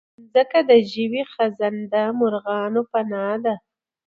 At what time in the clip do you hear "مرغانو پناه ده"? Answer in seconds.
2.19-3.55